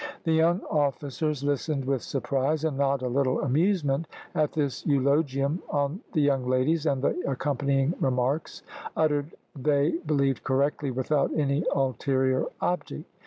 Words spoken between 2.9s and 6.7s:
a little amusement, at this eulogium on the young